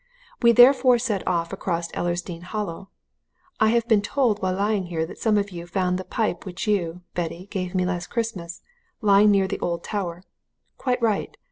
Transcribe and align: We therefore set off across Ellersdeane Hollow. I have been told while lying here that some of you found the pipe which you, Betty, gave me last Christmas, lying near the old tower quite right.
We 0.41 0.51
therefore 0.51 0.97
set 0.97 1.21
off 1.27 1.53
across 1.53 1.91
Ellersdeane 1.91 2.41
Hollow. 2.41 2.89
I 3.59 3.67
have 3.67 3.87
been 3.87 4.01
told 4.01 4.41
while 4.41 4.55
lying 4.55 4.87
here 4.87 5.05
that 5.05 5.19
some 5.19 5.37
of 5.37 5.51
you 5.51 5.67
found 5.67 5.99
the 5.99 6.03
pipe 6.03 6.43
which 6.43 6.65
you, 6.65 7.01
Betty, 7.13 7.45
gave 7.51 7.75
me 7.75 7.85
last 7.85 8.07
Christmas, 8.07 8.63
lying 9.01 9.29
near 9.29 9.47
the 9.47 9.59
old 9.59 9.83
tower 9.83 10.23
quite 10.75 10.99
right. 11.03 11.37